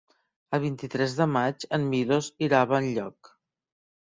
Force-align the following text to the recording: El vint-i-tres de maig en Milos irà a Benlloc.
El 0.57 0.61
vint-i-tres 0.63 1.13
de 1.19 1.27
maig 1.33 1.67
en 1.79 1.85
Milos 1.91 2.31
irà 2.47 2.63
a 2.63 2.69
Benlloc. 2.73 3.35